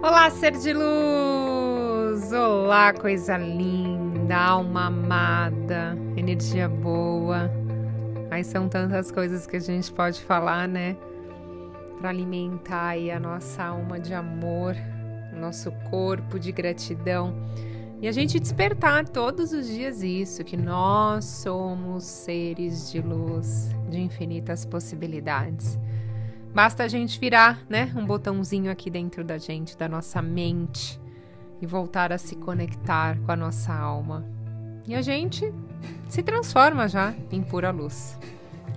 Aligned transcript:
Olá, 0.00 0.30
ser 0.30 0.52
de 0.52 0.72
luz! 0.72 2.32
Olá, 2.32 2.92
coisa 2.92 3.36
linda, 3.36 4.36
alma 4.36 4.86
amada, 4.86 5.98
energia 6.16 6.68
boa. 6.68 7.50
Aí 8.30 8.44
são 8.44 8.68
tantas 8.68 9.10
coisas 9.10 9.44
que 9.44 9.56
a 9.56 9.60
gente 9.60 9.92
pode 9.92 10.20
falar, 10.20 10.68
né? 10.68 10.96
Para 11.98 12.10
alimentar 12.10 12.90
aí 12.90 13.10
a 13.10 13.18
nossa 13.18 13.64
alma 13.64 13.98
de 13.98 14.14
amor, 14.14 14.76
nosso 15.32 15.72
corpo 15.90 16.38
de 16.38 16.52
gratidão. 16.52 17.34
E 18.00 18.06
a 18.06 18.12
gente 18.12 18.38
despertar 18.38 19.08
todos 19.08 19.52
os 19.52 19.66
dias 19.66 20.04
isso, 20.04 20.44
que 20.44 20.56
nós 20.56 21.24
somos 21.24 22.04
seres 22.04 22.92
de 22.92 23.00
luz, 23.00 23.74
de 23.88 23.98
infinitas 23.98 24.64
possibilidades. 24.64 25.76
Basta 26.54 26.84
a 26.84 26.88
gente 26.88 27.20
virar, 27.20 27.60
né, 27.68 27.92
um 27.94 28.04
botãozinho 28.04 28.70
aqui 28.70 28.90
dentro 28.90 29.22
da 29.22 29.38
gente, 29.38 29.76
da 29.76 29.88
nossa 29.88 30.20
mente, 30.22 31.00
e 31.60 31.66
voltar 31.66 32.12
a 32.12 32.18
se 32.18 32.36
conectar 32.36 33.18
com 33.20 33.30
a 33.30 33.36
nossa 33.36 33.72
alma. 33.72 34.24
E 34.86 34.94
a 34.94 35.02
gente 35.02 35.52
se 36.08 36.22
transforma 36.22 36.88
já 36.88 37.14
em 37.30 37.42
pura 37.42 37.70
luz. 37.70 38.18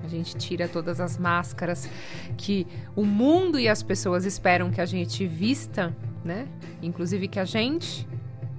A 0.03 0.07
gente 0.07 0.35
tira 0.35 0.67
todas 0.67 0.99
as 0.99 1.17
máscaras 1.17 1.89
que 2.37 2.67
o 2.95 3.05
mundo 3.05 3.59
e 3.59 3.69
as 3.69 3.81
pessoas 3.81 4.25
esperam 4.25 4.71
que 4.71 4.81
a 4.81 4.85
gente 4.85 5.25
vista, 5.25 5.95
né? 6.25 6.47
Inclusive 6.81 7.27
que 7.27 7.39
a 7.39 7.45
gente 7.45 8.07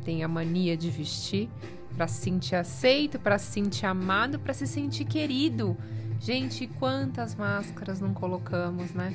tem 0.04 0.22
a 0.22 0.28
mania 0.28 0.76
de 0.76 0.88
vestir 0.88 1.48
para 1.94 2.08
se 2.08 2.22
sentir 2.22 2.54
aceito, 2.54 3.18
para 3.18 3.38
se 3.38 3.52
sentir 3.52 3.86
amado, 3.86 4.38
para 4.38 4.54
se 4.54 4.66
sentir 4.66 5.04
querido 5.04 5.76
Gente, 6.22 6.68
quantas 6.68 7.34
máscaras 7.34 8.00
não 8.00 8.14
colocamos, 8.14 8.92
né? 8.92 9.12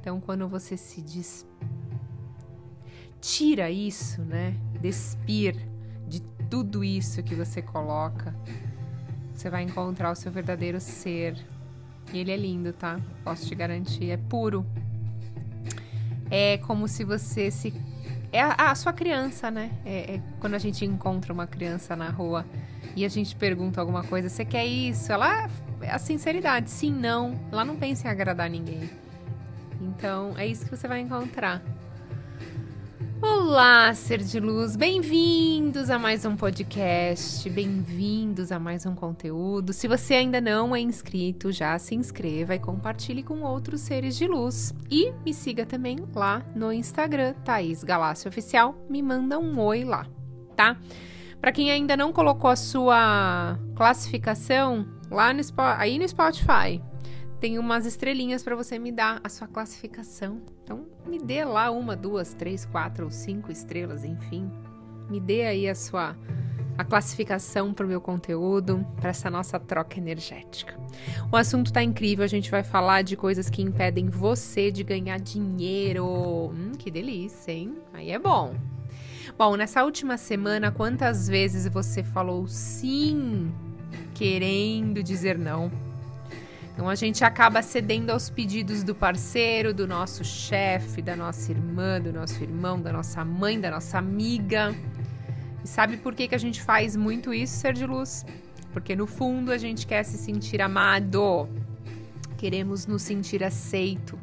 Então, 0.00 0.20
quando 0.20 0.48
você 0.48 0.76
se 0.76 1.00
diz... 1.00 1.46
tira 3.20 3.70
isso, 3.70 4.20
né? 4.22 4.56
Despir 4.80 5.56
de 6.08 6.20
tudo 6.50 6.82
isso 6.82 7.22
que 7.22 7.36
você 7.36 7.62
coloca, 7.62 8.34
você 9.32 9.48
vai 9.48 9.62
encontrar 9.62 10.10
o 10.10 10.16
seu 10.16 10.32
verdadeiro 10.32 10.80
ser. 10.80 11.36
E 12.12 12.18
ele 12.18 12.32
é 12.32 12.36
lindo, 12.36 12.72
tá? 12.72 12.98
Posso 13.22 13.46
te 13.46 13.54
garantir, 13.54 14.10
é 14.10 14.16
puro. 14.16 14.66
É 16.28 16.58
como 16.58 16.88
se 16.88 17.04
você 17.04 17.48
se 17.48 17.72
é 18.32 18.40
a, 18.40 18.72
a, 18.72 18.74
sua 18.74 18.92
criança, 18.92 19.52
né? 19.52 19.70
É, 19.84 20.16
é, 20.16 20.22
quando 20.40 20.54
a 20.54 20.58
gente 20.58 20.84
encontra 20.84 21.32
uma 21.32 21.46
criança 21.46 21.94
na 21.94 22.10
rua 22.10 22.44
e 22.96 23.04
a 23.04 23.08
gente 23.08 23.36
pergunta 23.36 23.80
alguma 23.80 24.02
coisa, 24.02 24.28
você 24.28 24.44
quer 24.44 24.66
isso? 24.66 25.12
Ela 25.12 25.48
a 25.82 25.98
sinceridade, 25.98 26.70
sim, 26.70 26.92
não. 26.92 27.38
Ela 27.50 27.64
não 27.64 27.76
pensa 27.76 28.08
em 28.08 28.10
agradar 28.10 28.48
ninguém. 28.48 28.88
Então, 29.80 30.34
é 30.36 30.46
isso 30.46 30.64
que 30.64 30.76
você 30.76 30.88
vai 30.88 31.00
encontrar. 31.00 31.62
Olá, 33.22 33.94
ser 33.94 34.18
de 34.18 34.38
luz, 34.38 34.76
bem-vindos 34.76 35.88
a 35.88 35.98
mais 35.98 36.26
um 36.26 36.36
podcast, 36.36 37.48
bem-vindos 37.48 38.52
a 38.52 38.58
mais 38.58 38.84
um 38.84 38.94
conteúdo. 38.94 39.72
Se 39.72 39.88
você 39.88 40.14
ainda 40.14 40.42
não 40.42 40.76
é 40.76 40.80
inscrito, 40.80 41.50
já 41.50 41.78
se 41.78 41.94
inscreva 41.94 42.54
e 42.54 42.58
compartilhe 42.58 43.22
com 43.22 43.40
outros 43.40 43.80
seres 43.80 44.16
de 44.16 44.26
luz. 44.26 44.74
E 44.90 45.10
me 45.24 45.32
siga 45.32 45.64
também 45.64 45.96
lá 46.14 46.42
no 46.54 46.70
Instagram, 46.70 47.32
Thaís 47.44 47.82
Galácio 47.82 48.28
Oficial, 48.28 48.74
me 48.90 49.00
manda 49.00 49.38
um 49.38 49.58
oi 49.58 49.84
lá, 49.84 50.06
tá? 50.54 50.76
Para 51.40 51.52
quem 51.52 51.70
ainda 51.70 51.96
não 51.96 52.12
colocou 52.12 52.50
a 52.50 52.56
sua 52.56 53.58
classificação, 53.74 54.86
lá 55.14 55.32
no, 55.32 55.40
aí 55.78 55.98
no 55.98 56.06
Spotify 56.06 56.82
tem 57.40 57.58
umas 57.58 57.86
estrelinhas 57.86 58.42
para 58.42 58.56
você 58.56 58.78
me 58.78 58.90
dar 58.90 59.20
a 59.22 59.28
sua 59.28 59.46
classificação. 59.46 60.40
Então, 60.62 60.86
me 61.06 61.18
dê 61.18 61.44
lá 61.44 61.70
uma, 61.70 61.94
duas, 61.94 62.34
três, 62.34 62.64
quatro 62.64 63.04
ou 63.04 63.10
cinco 63.10 63.52
estrelas, 63.52 64.02
enfim. 64.04 64.50
Me 65.10 65.20
dê 65.20 65.46
aí 65.46 65.68
a 65.68 65.74
sua 65.74 66.16
a 66.76 66.82
classificação 66.82 67.72
para 67.72 67.86
o 67.86 67.88
meu 67.88 68.00
conteúdo, 68.00 68.84
para 68.96 69.10
essa 69.10 69.30
nossa 69.30 69.60
troca 69.60 69.96
energética. 69.96 70.76
O 71.30 71.36
assunto 71.36 71.66
está 71.66 71.82
incrível, 71.82 72.24
a 72.24 72.28
gente 72.28 72.50
vai 72.50 72.64
falar 72.64 73.02
de 73.02 73.16
coisas 73.16 73.48
que 73.48 73.62
impedem 73.62 74.08
você 74.08 74.72
de 74.72 74.82
ganhar 74.82 75.20
dinheiro. 75.20 76.50
Hum, 76.52 76.72
que 76.76 76.90
delícia, 76.90 77.52
hein? 77.52 77.76
Aí 77.92 78.10
é 78.10 78.18
bom. 78.18 78.56
Bom, 79.38 79.54
nessa 79.54 79.84
última 79.84 80.16
semana, 80.16 80.72
quantas 80.72 81.28
vezes 81.28 81.68
você 81.68 82.02
falou 82.02 82.48
sim 82.48 83.52
querendo 84.14 85.02
dizer 85.02 85.38
não. 85.38 85.70
Então 86.72 86.88
a 86.88 86.94
gente 86.96 87.24
acaba 87.24 87.62
cedendo 87.62 88.10
aos 88.10 88.28
pedidos 88.28 88.82
do 88.82 88.94
parceiro, 88.94 89.72
do 89.72 89.86
nosso 89.86 90.24
chefe, 90.24 91.00
da 91.00 91.14
nossa 91.14 91.52
irmã, 91.52 92.00
do 92.00 92.12
nosso 92.12 92.42
irmão, 92.42 92.80
da 92.80 92.92
nossa 92.92 93.24
mãe, 93.24 93.60
da 93.60 93.70
nossa 93.70 93.98
amiga. 93.98 94.74
E 95.64 95.68
sabe 95.68 95.96
por 95.96 96.14
que, 96.14 96.26
que 96.26 96.34
a 96.34 96.38
gente 96.38 96.60
faz 96.60 96.96
muito 96.96 97.32
isso, 97.32 97.56
ser 97.56 97.74
de 97.74 97.86
luz? 97.86 98.26
Porque 98.72 98.96
no 98.96 99.06
fundo 99.06 99.52
a 99.52 99.56
gente 99.56 99.86
quer 99.86 100.02
se 100.02 100.18
sentir 100.18 100.60
amado, 100.60 101.48
queremos 102.36 102.88
nos 102.88 103.02
sentir 103.02 103.44
aceito. 103.44 104.18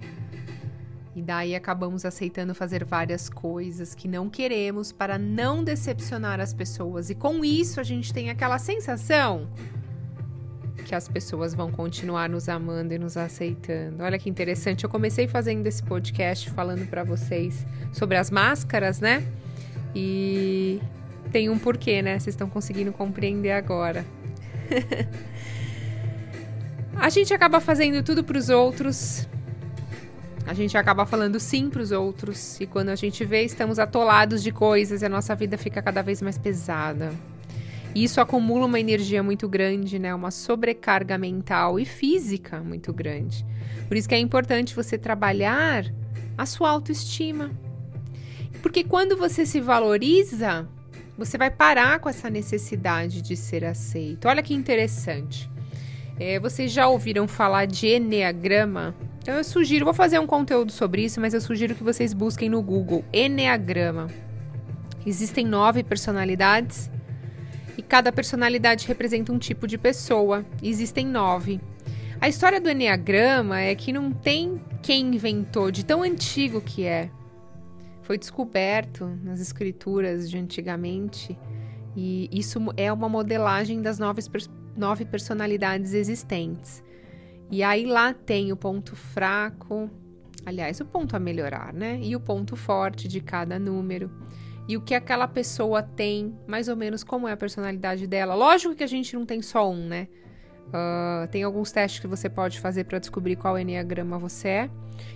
E 1.16 1.22
daí 1.22 1.56
acabamos 1.56 2.06
aceitando 2.06 2.56
fazer 2.56 2.86
várias 2.86 3.30
coisas 3.30 3.94
que 3.94 4.08
não 4.08 4.30
queremos 4.30 4.92
para 4.92 5.18
não 5.18 5.64
decepcionar 5.64 6.40
as 6.40 6.54
pessoas. 6.54 7.10
E 7.10 7.16
com 7.16 7.44
isso 7.44 7.80
a 7.80 7.84
gente 7.84 8.14
tem 8.14 8.30
aquela 8.30 8.58
sensação 8.58 9.50
que 10.82 10.96
as 10.96 11.08
pessoas 11.08 11.54
vão 11.54 11.72
continuar 11.72 12.30
nos 12.30 12.50
amando 12.50 12.94
e 12.94 13.00
nos 13.00 13.18
aceitando. 13.18 14.04
Olha 14.04 14.18
que 14.18 14.30
interessante. 14.30 14.84
Eu 14.84 14.90
comecei 14.90 15.28
fazendo 15.28 15.68
esse 15.68 15.84
podcast 15.84 16.50
falando 16.50 16.88
para 16.90 17.04
vocês 17.04 17.66
sobre 17.94 18.18
as 18.18 18.32
máscaras, 18.32 19.00
né? 19.00 19.24
E 19.94 20.82
tem 21.32 21.50
um 21.50 21.60
porquê, 21.60 22.02
né? 22.02 22.20
Vocês 22.20 22.34
estão 22.34 22.50
conseguindo 22.50 22.92
compreender 22.92 23.52
agora. 23.52 24.06
a 26.96 27.10
gente 27.10 27.34
acaba 27.34 27.60
fazendo 27.60 28.04
tudo 28.04 28.24
para 28.24 28.38
os 28.38 28.50
outros. 28.50 29.28
A 30.46 30.54
gente 30.54 30.78
acaba 30.78 31.06
falando 31.06 31.40
sim 31.40 31.70
para 31.70 31.82
os 31.82 31.92
outros 31.92 32.60
e 32.60 32.66
quando 32.66 32.90
a 32.90 32.96
gente 32.96 33.24
vê, 33.24 33.44
estamos 33.44 33.80
atolados 33.80 34.42
de 34.42 34.52
coisas 34.52 35.02
e 35.02 35.06
a 35.06 35.10
nossa 35.10 35.36
vida 35.36 35.58
fica 35.58 35.82
cada 35.82 36.02
vez 36.02 36.22
mais 36.22 36.38
pesada. 36.38 37.14
E 37.94 38.04
isso 38.04 38.22
acumula 38.22 38.66
uma 38.66 38.80
energia 38.80 39.22
muito 39.22 39.48
grande, 39.48 40.00
né? 40.00 40.16
Uma 40.16 40.32
sobrecarga 40.32 41.18
mental 41.18 41.80
e 41.80 41.86
física 41.86 42.60
muito 42.62 42.94
grande. 42.94 43.46
Por 43.88 43.98
isso 43.98 44.08
que 44.08 44.16
é 44.16 44.20
importante 44.20 44.76
você 44.76 44.98
trabalhar 44.98 45.86
a 46.38 46.46
sua 46.46 46.70
autoestima. 46.70 47.52
Porque 48.62 48.84
quando 48.84 49.18
você 49.18 49.46
se 49.46 49.60
valoriza, 49.60 50.68
você 51.18 51.38
vai 51.38 51.52
parar 51.52 52.00
com 52.00 52.08
essa 52.08 52.30
necessidade 52.30 53.22
de 53.22 53.36
ser 53.36 53.66
aceito. 53.66 54.28
Olha 54.28 54.42
que 54.42 54.54
interessante. 54.54 55.50
É, 56.20 56.40
vocês 56.40 56.72
já 56.72 56.88
ouviram 56.88 57.28
falar 57.28 57.66
de 57.66 57.88
Enneagrama? 57.88 58.96
Então 59.22 59.36
eu 59.36 59.44
sugiro, 59.44 59.86
vou 59.86 59.94
fazer 59.94 60.18
um 60.18 60.26
conteúdo 60.26 60.72
sobre 60.72 61.04
isso, 61.04 61.22
mas 61.22 61.34
eu 61.36 61.42
sugiro 61.42 61.76
que 61.76 61.84
vocês 61.84 62.12
busquem 62.12 62.50
no 62.50 62.60
Google 62.62 63.06
Enneagrama. 63.14 64.08
Existem 65.06 65.46
nove 65.46 65.84
personalidades 65.84 66.90
e 67.78 67.84
cada 67.84 68.12
personalidade 68.12 68.88
representa 68.88 69.32
um 69.32 69.38
tipo 69.38 69.68
de 69.68 69.78
pessoa. 69.78 70.44
Existem 70.62 71.06
nove. 71.06 71.62
A 72.20 72.28
história 72.28 72.60
do 72.60 72.70
Enneagrama 72.70 73.62
é 73.62 73.76
que 73.76 73.94
não 73.94 74.12
tem 74.12 74.60
quem 74.82 75.14
inventou, 75.14 75.70
de 75.70 75.86
tão 75.86 76.02
antigo 76.02 76.60
que 76.60 76.84
é. 76.84 77.12
Foi 78.02 78.18
descoberto 78.18 79.06
nas 79.24 79.40
escrituras 79.40 80.30
de 80.30 80.38
antigamente 80.38 81.38
e 81.96 82.28
isso 82.32 82.60
é 82.76 82.92
uma 82.92 83.08
modelagem 83.08 83.84
das 83.84 84.00
nove, 84.00 84.22
nove 84.76 85.06
personalidades 85.06 85.94
existentes. 85.94 86.84
E 87.52 87.62
aí 87.62 87.86
lá 87.86 88.14
tem 88.14 88.52
o 88.52 88.56
ponto 88.56 88.96
fraco, 88.96 89.90
aliás, 90.46 90.80
o 90.80 90.86
ponto 90.86 91.16
a 91.16 91.20
melhorar, 91.20 91.74
né? 91.74 92.00
E 92.02 92.16
o 92.16 92.20
ponto 92.20 92.56
forte 92.56 93.08
de 93.08 93.20
cada 93.20 93.60
número 93.60 94.10
e 94.68 94.78
o 94.78 94.82
que 94.82 94.96
aquela 94.96 95.28
pessoa 95.28 95.84
tem, 95.84 96.34
mais 96.48 96.70
ou 96.70 96.78
menos 96.78 97.04
como 97.04 97.28
é 97.28 97.34
a 97.34 97.38
personalidade 97.38 98.08
dela. 98.08 98.34
Lógico 98.34 98.74
que 98.74 98.84
a 98.84 98.88
gente 98.88 99.14
não 99.16 99.26
tem 99.26 99.42
só 99.42 99.70
um, 99.70 99.86
né? 99.86 100.08
Uh, 100.68 101.28
tem 101.28 101.44
alguns 101.44 101.74
testes 101.74 102.00
que 102.00 102.08
você 102.08 102.30
pode 102.30 102.58
fazer 102.60 102.86
para 102.86 102.98
descobrir 102.98 103.36
qual 103.36 103.60
enneagrama 103.60 104.18
você 104.18 104.48
é. 104.48 104.70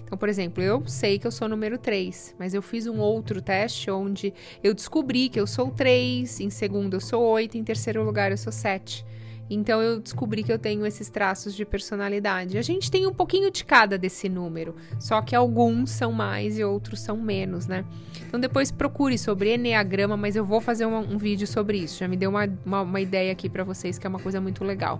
Então, 0.03 0.17
por 0.17 0.27
exemplo, 0.27 0.61
eu 0.61 0.85
sei 0.85 1.17
que 1.17 1.25
eu 1.25 1.31
sou 1.31 1.47
número 1.47 1.77
3, 1.77 2.35
mas 2.37 2.53
eu 2.53 2.61
fiz 2.61 2.85
um 2.87 2.99
outro 2.99 3.41
teste 3.41 3.89
onde 3.89 4.33
eu 4.61 4.73
descobri 4.73 5.29
que 5.29 5.39
eu 5.39 5.47
sou 5.47 5.71
3, 5.71 6.41
em 6.41 6.49
segundo 6.49 6.95
eu 6.95 7.01
sou 7.01 7.23
8, 7.23 7.57
em 7.57 7.63
terceiro 7.63 8.03
lugar 8.03 8.31
eu 8.31 8.37
sou 8.37 8.51
7. 8.51 9.05
Então 9.49 9.81
eu 9.81 9.99
descobri 9.99 10.43
que 10.43 10.51
eu 10.51 10.57
tenho 10.57 10.85
esses 10.85 11.09
traços 11.09 11.53
de 11.53 11.63
personalidade. 11.63 12.57
A 12.57 12.61
gente 12.61 12.89
tem 12.89 13.05
um 13.05 13.13
pouquinho 13.13 13.51
de 13.51 13.63
cada 13.63 13.97
desse 13.97 14.27
número, 14.27 14.75
só 14.99 15.21
que 15.21 15.35
alguns 15.35 15.91
são 15.91 16.11
mais 16.11 16.57
e 16.57 16.63
outros 16.63 16.99
são 17.01 17.17
menos, 17.17 17.67
né? 17.67 17.85
Então 18.27 18.39
depois 18.39 18.71
procure 18.71 19.17
sobre 19.17 19.53
Enneagrama, 19.53 20.17
mas 20.17 20.35
eu 20.35 20.43
vou 20.43 20.59
fazer 20.59 20.85
um, 20.85 20.97
um 20.97 21.17
vídeo 21.17 21.45
sobre 21.45 21.77
isso. 21.77 21.99
Já 21.99 22.07
me 22.07 22.17
deu 22.17 22.31
uma, 22.31 22.49
uma, 22.65 22.81
uma 22.81 23.01
ideia 23.01 23.31
aqui 23.31 23.47
para 23.47 23.63
vocês 23.63 23.99
que 23.99 24.07
é 24.07 24.09
uma 24.09 24.19
coisa 24.19 24.41
muito 24.41 24.63
legal. 24.63 24.99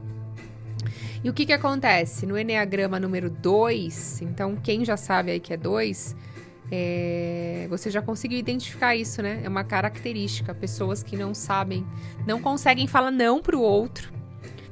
E 1.24 1.30
o 1.30 1.34
que 1.34 1.44
que 1.48 1.54
acontece? 1.54 2.28
No 2.28 2.38
Enneagrama 2.38 3.00
número 3.00 3.32
2, 3.32 4.22
então 4.22 4.56
quem 4.56 4.86
já 4.86 4.96
sabe 4.96 5.32
aí 5.32 5.40
que 5.40 5.54
é 5.54 5.58
2, 5.58 6.16
É, 6.72 7.68
você 7.70 7.92
já 7.92 8.02
conseguiu 8.02 8.40
identificar 8.40 8.96
isso, 8.96 9.22
né? 9.22 9.42
É 9.44 9.50
uma 9.50 9.64
característica. 9.64 10.54
Pessoas 10.54 11.04
que 11.04 11.16
não 11.16 11.32
sabem, 11.32 11.86
não 12.26 12.42
conseguem 12.42 12.88
falar 12.88 13.12
não 13.12 13.40
pro 13.40 13.62
outro, 13.62 14.12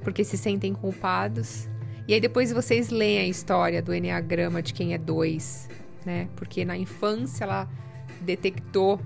porque 0.03 0.23
se 0.23 0.37
sentem 0.37 0.73
culpados. 0.73 1.67
E 2.07 2.13
aí 2.13 2.19
depois 2.19 2.51
vocês 2.51 2.89
leem 2.89 3.19
a 3.19 3.27
história 3.27 3.81
do 3.81 3.93
Enneagrama 3.93 4.61
de 4.61 4.73
quem 4.73 4.93
é 4.93 4.97
dois, 4.97 5.69
né? 6.05 6.27
Porque 6.35 6.65
na 6.65 6.77
infância 6.77 7.45
ela 7.45 7.69
detectou. 8.21 8.99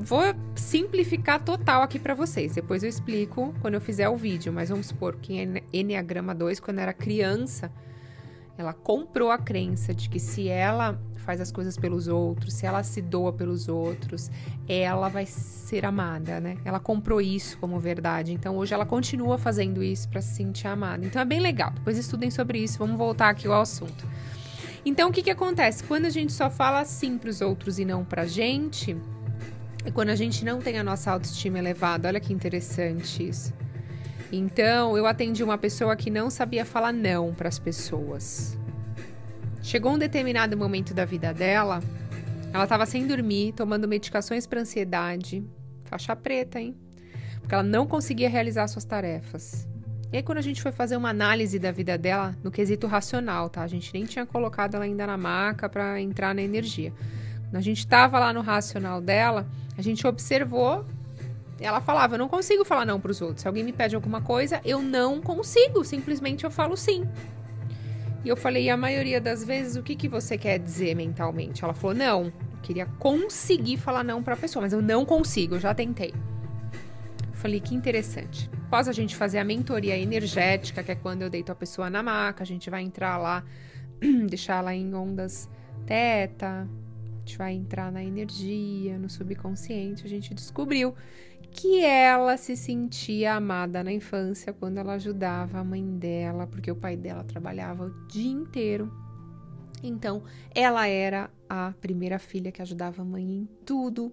Vou, 0.00 0.22
simplificar 0.54 1.42
total 1.42 1.82
aqui 1.82 1.98
para 1.98 2.14
vocês. 2.14 2.54
Depois 2.54 2.82
eu 2.82 2.88
explico 2.88 3.54
quando 3.60 3.74
eu 3.74 3.80
fizer 3.80 4.08
o 4.08 4.16
vídeo. 4.16 4.52
Mas 4.52 4.68
vamos 4.68 4.86
supor 4.86 5.16
que 5.16 5.62
Enneagrama 5.72 6.34
2, 6.34 6.60
quando 6.60 6.78
era 6.78 6.92
criança, 6.92 7.70
ela 8.58 8.72
comprou 8.72 9.30
a 9.30 9.38
crença 9.38 9.94
de 9.94 10.08
que 10.08 10.18
se 10.18 10.48
ela 10.48 10.98
faz 11.16 11.40
as 11.40 11.50
coisas 11.50 11.76
pelos 11.76 12.06
outros, 12.06 12.54
se 12.54 12.66
ela 12.66 12.82
se 12.82 13.02
doa 13.02 13.32
pelos 13.32 13.68
outros, 13.68 14.30
ela 14.68 15.08
vai 15.08 15.26
ser 15.26 15.84
amada, 15.84 16.38
né? 16.40 16.56
Ela 16.64 16.78
comprou 16.78 17.20
isso 17.20 17.58
como 17.58 17.78
verdade. 17.80 18.32
Então 18.32 18.56
hoje 18.56 18.72
ela 18.72 18.86
continua 18.86 19.36
fazendo 19.36 19.82
isso 19.82 20.08
para 20.08 20.22
se 20.22 20.36
sentir 20.36 20.68
amada. 20.68 21.04
Então 21.04 21.20
é 21.20 21.24
bem 21.24 21.40
legal. 21.40 21.72
Depois 21.72 21.98
estudem 21.98 22.30
sobre 22.30 22.60
isso. 22.60 22.78
Vamos 22.78 22.96
voltar 22.96 23.30
aqui 23.30 23.48
ao 23.48 23.60
assunto. 23.60 24.06
Então, 24.86 25.08
o 25.08 25.12
que, 25.12 25.20
que 25.20 25.30
acontece? 25.30 25.82
Quando 25.82 26.04
a 26.04 26.10
gente 26.10 26.32
só 26.32 26.48
fala 26.48 26.84
sim 26.84 27.18
para 27.18 27.28
os 27.28 27.40
outros 27.40 27.80
e 27.80 27.84
não 27.84 28.04
para 28.04 28.22
a 28.22 28.26
gente, 28.26 28.96
é 29.84 29.90
quando 29.90 30.10
a 30.10 30.14
gente 30.14 30.44
não 30.44 30.60
tem 30.60 30.78
a 30.78 30.84
nossa 30.84 31.10
autoestima 31.10 31.58
elevada. 31.58 32.06
Olha 32.06 32.20
que 32.20 32.32
interessante 32.32 33.28
isso. 33.28 33.52
Então, 34.32 34.96
eu 34.96 35.06
atendi 35.06 35.44
uma 35.44 35.56
pessoa 35.56 35.94
que 35.94 36.10
não 36.10 36.28
sabia 36.30 36.64
falar 36.64 36.92
não 36.92 37.32
para 37.32 37.48
as 37.48 37.58
pessoas. 37.58 38.58
Chegou 39.62 39.92
um 39.92 39.98
determinado 39.98 40.56
momento 40.56 40.92
da 40.92 41.04
vida 41.04 41.32
dela, 41.32 41.80
ela 42.52 42.64
estava 42.64 42.86
sem 42.86 43.06
dormir, 43.06 43.52
tomando 43.52 43.86
medicações 43.86 44.46
para 44.46 44.60
ansiedade, 44.60 45.44
faixa 45.84 46.16
preta, 46.16 46.60
hein? 46.60 46.76
Porque 47.40 47.54
ela 47.54 47.62
não 47.62 47.86
conseguia 47.86 48.28
realizar 48.28 48.66
suas 48.68 48.84
tarefas. 48.84 49.68
E 50.12 50.16
aí, 50.16 50.22
quando 50.22 50.38
a 50.38 50.42
gente 50.42 50.62
foi 50.62 50.72
fazer 50.72 50.96
uma 50.96 51.10
análise 51.10 51.58
da 51.58 51.70
vida 51.70 51.98
dela 51.98 52.34
no 52.42 52.50
quesito 52.50 52.86
racional, 52.86 53.48
tá? 53.48 53.62
A 53.62 53.66
gente 53.66 53.92
nem 53.92 54.04
tinha 54.04 54.24
colocado 54.24 54.74
ela 54.74 54.84
ainda 54.84 55.06
na 55.06 55.16
maca 55.16 55.68
para 55.68 56.00
entrar 56.00 56.34
na 56.34 56.42
energia. 56.42 56.92
Quando 57.44 57.56
a 57.56 57.60
gente 57.60 57.78
estava 57.78 58.18
lá 58.18 58.32
no 58.32 58.40
racional 58.40 59.00
dela, 59.00 59.46
a 59.76 59.82
gente 59.82 60.06
observou. 60.06 60.86
Ela 61.60 61.80
falava: 61.80 62.14
Eu 62.14 62.18
não 62.18 62.28
consigo 62.28 62.64
falar 62.64 62.84
não 62.84 63.00
para 63.00 63.10
os 63.10 63.20
outros. 63.20 63.42
Se 63.42 63.48
alguém 63.48 63.64
me 63.64 63.72
pede 63.72 63.94
alguma 63.94 64.20
coisa, 64.20 64.60
eu 64.64 64.82
não 64.82 65.20
consigo. 65.20 65.84
Simplesmente 65.84 66.44
eu 66.44 66.50
falo 66.50 66.76
sim. 66.76 67.04
E 68.24 68.28
eu 68.28 68.36
falei: 68.36 68.64
E 68.64 68.70
a 68.70 68.76
maioria 68.76 69.20
das 69.20 69.44
vezes, 69.44 69.76
o 69.76 69.82
que, 69.82 69.96
que 69.96 70.08
você 70.08 70.36
quer 70.36 70.58
dizer 70.58 70.94
mentalmente? 70.94 71.64
Ela 71.64 71.74
falou: 71.74 71.96
Não, 71.96 72.24
eu 72.26 72.32
queria 72.62 72.86
conseguir 72.98 73.76
falar 73.76 74.04
não 74.04 74.22
para 74.22 74.34
a 74.34 74.36
pessoa, 74.36 74.62
mas 74.62 74.72
eu 74.72 74.82
não 74.82 75.04
consigo, 75.04 75.54
eu 75.54 75.60
já 75.60 75.74
tentei. 75.74 76.12
Falei, 77.36 77.60
que 77.60 77.74
interessante. 77.74 78.50
Após 78.66 78.88
a 78.88 78.92
gente 78.92 79.14
fazer 79.14 79.38
a 79.38 79.44
mentoria 79.44 79.96
energética, 79.96 80.82
que 80.82 80.90
é 80.90 80.94
quando 80.94 81.22
eu 81.22 81.30
deito 81.30 81.52
a 81.52 81.54
pessoa 81.54 81.88
na 81.88 82.02
maca, 82.02 82.42
a 82.42 82.46
gente 82.46 82.68
vai 82.70 82.82
entrar 82.82 83.18
lá, 83.18 83.44
deixar 84.26 84.56
ela 84.56 84.74
em 84.74 84.92
ondas 84.94 85.48
teta, 85.84 86.66
a 86.66 87.18
gente 87.18 87.38
vai 87.38 87.52
entrar 87.52 87.92
na 87.92 88.02
energia, 88.02 88.98
no 88.98 89.08
subconsciente, 89.08 90.04
a 90.04 90.08
gente 90.08 90.34
descobriu 90.34 90.94
que 91.56 91.82
ela 91.82 92.36
se 92.36 92.54
sentia 92.54 93.34
amada 93.34 93.82
na 93.82 93.90
infância 93.90 94.52
quando 94.52 94.76
ela 94.76 94.92
ajudava 94.92 95.58
a 95.58 95.64
mãe 95.64 95.82
dela, 95.82 96.46
porque 96.46 96.70
o 96.70 96.76
pai 96.76 96.96
dela 96.96 97.24
trabalhava 97.24 97.86
o 97.86 98.06
dia 98.06 98.30
inteiro. 98.30 98.92
Então, 99.82 100.22
ela 100.54 100.86
era 100.86 101.30
a 101.48 101.72
primeira 101.80 102.18
filha 102.18 102.52
que 102.52 102.60
ajudava 102.60 103.00
a 103.00 103.04
mãe 103.04 103.24
em 103.24 103.48
tudo, 103.64 104.12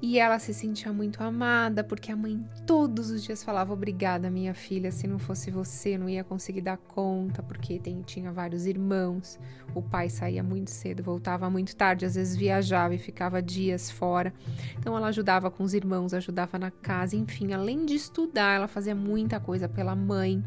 e 0.00 0.18
ela 0.18 0.38
se 0.38 0.52
sentia 0.52 0.92
muito 0.92 1.22
amada, 1.22 1.82
porque 1.82 2.12
a 2.12 2.16
mãe 2.16 2.44
todos 2.66 3.10
os 3.10 3.22
dias 3.22 3.42
falava: 3.42 3.72
Obrigada, 3.72 4.30
minha 4.30 4.54
filha, 4.54 4.90
se 4.92 5.06
não 5.06 5.18
fosse 5.18 5.50
você, 5.50 5.96
não 5.96 6.08
ia 6.08 6.22
conseguir 6.22 6.60
dar 6.60 6.76
conta, 6.76 7.42
porque 7.42 7.78
tem, 7.78 8.02
tinha 8.02 8.30
vários 8.30 8.66
irmãos. 8.66 9.38
O 9.74 9.82
pai 9.82 10.10
saía 10.10 10.42
muito 10.42 10.70
cedo, 10.70 11.02
voltava 11.02 11.48
muito 11.48 11.74
tarde, 11.74 12.04
às 12.04 12.14
vezes 12.14 12.36
viajava 12.36 12.94
e 12.94 12.98
ficava 12.98 13.40
dias 13.40 13.90
fora. 13.90 14.32
Então 14.78 14.96
ela 14.96 15.08
ajudava 15.08 15.50
com 15.50 15.64
os 15.64 15.72
irmãos, 15.72 16.12
ajudava 16.12 16.58
na 16.58 16.70
casa, 16.70 17.16
enfim, 17.16 17.52
além 17.52 17.86
de 17.86 17.94
estudar, 17.94 18.56
ela 18.56 18.68
fazia 18.68 18.94
muita 18.94 19.40
coisa 19.40 19.68
pela 19.68 19.96
mãe 19.96 20.44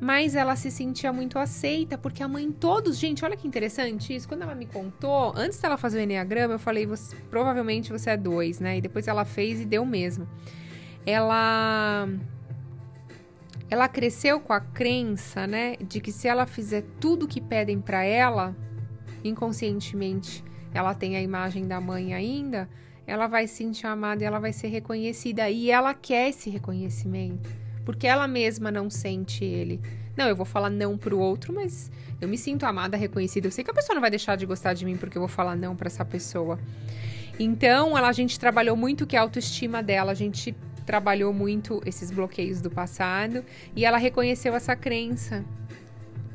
mas 0.00 0.34
ela 0.34 0.54
se 0.56 0.70
sentia 0.70 1.12
muito 1.12 1.38
aceita, 1.38 1.96
porque 1.96 2.22
a 2.22 2.28
mãe 2.28 2.52
todos, 2.52 2.98
gente, 2.98 3.24
olha 3.24 3.36
que 3.36 3.48
interessante 3.48 4.14
isso, 4.14 4.28
quando 4.28 4.42
ela 4.42 4.54
me 4.54 4.66
contou, 4.66 5.32
antes 5.34 5.58
dela 5.58 5.76
fazer 5.76 5.98
o 5.98 6.02
Enneagrama, 6.02 6.54
eu 6.54 6.58
falei, 6.58 6.84
você, 6.86 7.16
provavelmente 7.30 7.90
você 7.90 8.10
é 8.10 8.16
dois, 8.16 8.60
né, 8.60 8.78
e 8.78 8.80
depois 8.80 9.08
ela 9.08 9.24
fez 9.24 9.60
e 9.60 9.64
deu 9.64 9.84
mesmo. 9.86 10.28
Ela... 11.04 12.08
Ela 13.68 13.88
cresceu 13.88 14.38
com 14.38 14.52
a 14.52 14.60
crença, 14.60 15.44
né, 15.44 15.76
de 15.76 16.00
que 16.00 16.12
se 16.12 16.28
ela 16.28 16.46
fizer 16.46 16.84
tudo 17.00 17.26
que 17.26 17.40
pedem 17.40 17.80
para 17.80 18.04
ela, 18.04 18.54
inconscientemente, 19.24 20.44
ela 20.72 20.94
tem 20.94 21.16
a 21.16 21.22
imagem 21.22 21.66
da 21.66 21.80
mãe 21.80 22.14
ainda, 22.14 22.68
ela 23.06 23.26
vai 23.26 23.48
se 23.48 23.56
sentir 23.56 23.86
amada 23.86 24.22
e 24.22 24.26
ela 24.26 24.38
vai 24.38 24.52
ser 24.52 24.68
reconhecida. 24.68 25.48
E 25.50 25.70
ela 25.70 25.94
quer 25.94 26.28
esse 26.28 26.50
reconhecimento 26.50 27.65
porque 27.86 28.06
ela 28.06 28.26
mesma 28.26 28.70
não 28.70 28.90
sente 28.90 29.44
ele. 29.44 29.80
Não, 30.16 30.26
eu 30.26 30.34
vou 30.34 30.44
falar 30.44 30.68
não 30.68 30.98
pro 30.98 31.18
outro, 31.18 31.54
mas 31.54 31.90
eu 32.20 32.26
me 32.26 32.36
sinto 32.36 32.66
amada, 32.66 32.96
reconhecida. 32.96 33.46
Eu 33.46 33.52
sei 33.52 33.62
que 33.62 33.70
a 33.70 33.74
pessoa 33.74 33.94
não 33.94 34.00
vai 34.00 34.10
deixar 34.10 34.36
de 34.36 34.44
gostar 34.44 34.74
de 34.74 34.84
mim 34.84 34.96
porque 34.96 35.16
eu 35.16 35.20
vou 35.20 35.28
falar 35.28 35.54
não 35.54 35.76
para 35.76 35.86
essa 35.86 36.04
pessoa. 36.04 36.58
Então, 37.38 37.96
ela, 37.96 38.08
a 38.08 38.12
gente 38.12 38.40
trabalhou 38.40 38.76
muito 38.76 39.06
que 39.06 39.16
a 39.16 39.20
autoestima 39.20 39.84
dela, 39.84 40.10
a 40.10 40.14
gente 40.14 40.54
trabalhou 40.84 41.32
muito 41.32 41.80
esses 41.86 42.10
bloqueios 42.10 42.60
do 42.60 42.70
passado 42.70 43.44
e 43.74 43.84
ela 43.84 43.98
reconheceu 43.98 44.54
essa 44.56 44.74
crença. 44.74 45.44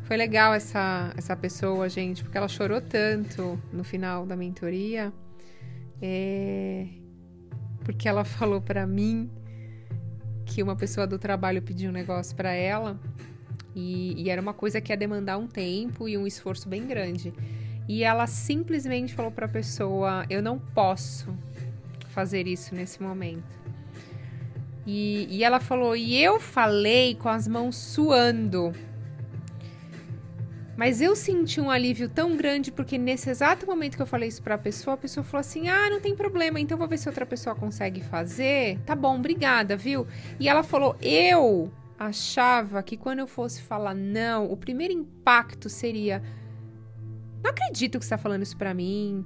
Foi 0.03 0.15
legal 0.15 0.53
essa, 0.53 1.11
essa 1.17 1.35
pessoa, 1.35 1.89
gente, 1.89 2.23
porque 2.23 2.37
ela 2.37 2.47
chorou 2.47 2.79
tanto 2.79 3.59
no 3.73 3.83
final 3.83 4.25
da 4.25 4.37
mentoria. 4.37 5.11
É... 6.01 6.87
Porque 7.83 8.07
ela 8.07 8.23
falou 8.23 8.61
para 8.61 8.87
mim 8.87 9.29
que 10.51 10.61
uma 10.61 10.75
pessoa 10.75 11.07
do 11.07 11.17
trabalho 11.17 11.61
pediu 11.61 11.89
um 11.89 11.93
negócio 11.93 12.35
para 12.35 12.51
ela 12.51 12.99
e, 13.73 14.21
e, 14.21 14.29
era 14.29 14.41
uma 14.41 14.53
coisa 14.53 14.81
que 14.81 14.91
ia 14.91 14.97
demandar 14.97 15.37
um 15.37 15.47
tempo 15.47 16.09
e 16.09 16.17
um 16.17 16.27
esforço 16.27 16.67
bem 16.67 16.85
grande. 16.85 17.33
E 17.87 18.03
ela 18.03 18.27
simplesmente 18.27 19.13
falou 19.13 19.31
para 19.31 19.45
a 19.45 19.49
pessoa: 19.49 20.25
Eu 20.29 20.41
não 20.41 20.59
posso 20.59 21.33
fazer 22.09 22.47
isso 22.47 22.75
nesse 22.75 23.01
momento. 23.01 23.59
E, 24.85 25.25
e 25.29 25.43
ela 25.43 25.61
falou: 25.61 25.95
E 25.95 26.21
eu 26.21 26.39
falei 26.39 27.15
com 27.15 27.29
as 27.29 27.47
mãos 27.47 27.77
suando 27.77 28.73
mas 30.77 31.01
eu 31.01 31.15
senti 31.15 31.59
um 31.59 31.69
alívio 31.69 32.09
tão 32.09 32.35
grande 32.35 32.71
porque 32.71 32.97
nesse 32.97 33.29
exato 33.29 33.65
momento 33.65 33.95
que 33.95 34.01
eu 34.01 34.07
falei 34.07 34.29
isso 34.29 34.41
para 34.41 34.55
a 34.55 34.57
pessoa, 34.57 34.93
a 34.93 34.97
pessoa 34.97 35.23
falou 35.23 35.41
assim: 35.41 35.67
"Ah, 35.67 35.89
não 35.89 35.99
tem 35.99 36.15
problema, 36.15 36.59
então 36.59 36.77
vou 36.77 36.87
ver 36.87 36.97
se 36.97 37.07
outra 37.09 37.25
pessoa 37.25 37.55
consegue 37.55 38.01
fazer". 38.01 38.79
Tá 38.85 38.95
bom, 38.95 39.17
obrigada, 39.17 39.75
viu? 39.75 40.07
E 40.39 40.47
ela 40.47 40.63
falou: 40.63 40.95
"Eu 41.01 41.71
achava 41.99 42.81
que 42.81 42.97
quando 42.97 43.19
eu 43.19 43.27
fosse 43.27 43.61
falar 43.61 43.93
não, 43.93 44.51
o 44.51 44.57
primeiro 44.57 44.93
impacto 44.93 45.69
seria: 45.69 46.21
Não 47.43 47.51
acredito 47.51 47.99
que 47.99 48.05
você 48.05 48.13
está 48.13 48.17
falando 48.17 48.43
isso 48.43 48.57
para 48.57 48.73
mim. 48.73 49.25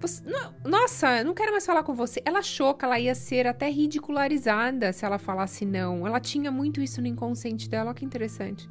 Você, 0.00 0.22
não, 0.28 0.54
nossa, 0.64 1.24
não 1.24 1.32
quero 1.32 1.52
mais 1.52 1.64
falar 1.64 1.82
com 1.82 1.94
você. 1.94 2.20
Ela 2.26 2.40
achou 2.40 2.74
que 2.74 2.84
ela 2.84 2.98
ia 2.98 3.14
ser 3.14 3.46
até 3.46 3.70
ridicularizada 3.70 4.92
se 4.92 5.04
ela 5.04 5.18
falasse 5.18 5.64
não. 5.64 6.06
Ela 6.06 6.20
tinha 6.20 6.50
muito 6.50 6.82
isso 6.82 7.00
no 7.00 7.06
inconsciente 7.06 7.70
dela, 7.70 7.86
olha 7.86 7.94
que 7.94 8.04
interessante. 8.04 8.68